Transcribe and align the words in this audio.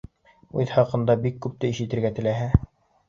Үҙе 0.61 0.65
хаҡында 0.77 1.17
бик 1.27 1.37
күпте 1.47 1.73
ишетергә 1.75 2.13
теләһә. 2.21 2.53